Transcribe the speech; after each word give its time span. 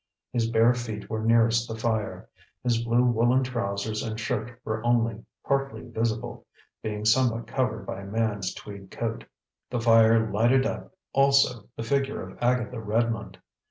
His 0.33 0.49
bare 0.49 0.73
feet 0.73 1.11
were 1.11 1.21
nearest 1.23 1.67
the 1.67 1.75
fire; 1.75 2.27
his 2.63 2.83
blue 2.83 3.03
woollen 3.05 3.43
trousers 3.43 4.01
and 4.01 4.19
shirt 4.19 4.59
were 4.65 4.83
only 4.83 5.23
partly 5.45 5.87
visible, 5.87 6.47
being 6.81 7.05
somewhat 7.05 7.45
covered 7.45 7.85
by 7.85 8.01
a 8.01 8.05
man's 8.07 8.51
tweed 8.55 8.89
coat. 8.89 9.25
The 9.69 9.79
fire 9.79 10.27
lighted 10.31 10.65
up, 10.65 10.95
also, 11.13 11.69
the 11.77 11.83
figure 11.83 12.27
of 12.27 12.39
Agatha 12.41 12.79
Redmond. 12.81 13.37